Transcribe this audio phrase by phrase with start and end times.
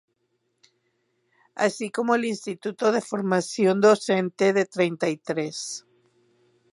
[1.53, 5.85] Así como el Instituto de Formación docente de Treinta y Tres.